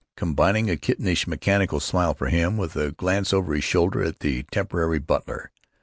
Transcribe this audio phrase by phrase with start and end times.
[0.15, 4.41] combining a kittenish mechanical smile for him with a glance over his shoulder at the
[4.51, 5.51] temporary butler.